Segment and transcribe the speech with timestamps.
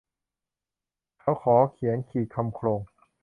[1.19, 2.81] เขาขอเขียนขีดคำโคลง